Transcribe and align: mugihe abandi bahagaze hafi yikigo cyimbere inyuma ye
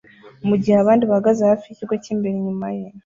mugihe 0.47 0.75
abandi 0.79 1.03
bahagaze 1.09 1.41
hafi 1.49 1.65
yikigo 1.67 1.95
cyimbere 2.03 2.33
inyuma 2.37 2.67
ye 2.77 2.87